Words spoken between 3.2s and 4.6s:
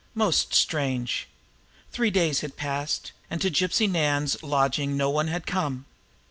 and to Gypsy Nan's